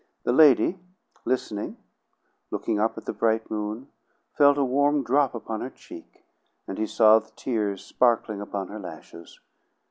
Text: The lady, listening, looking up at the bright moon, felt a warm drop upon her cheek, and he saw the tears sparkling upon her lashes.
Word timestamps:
The 0.23 0.33
lady, 0.33 0.79
listening, 1.25 1.77
looking 2.49 2.79
up 2.79 2.97
at 2.97 3.05
the 3.05 3.13
bright 3.13 3.51
moon, 3.51 3.87
felt 4.35 4.57
a 4.57 4.63
warm 4.65 5.03
drop 5.03 5.35
upon 5.35 5.61
her 5.61 5.69
cheek, 5.69 6.23
and 6.67 6.79
he 6.79 6.87
saw 6.87 7.19
the 7.19 7.29
tears 7.35 7.85
sparkling 7.85 8.41
upon 8.41 8.69
her 8.69 8.79
lashes. 8.79 9.39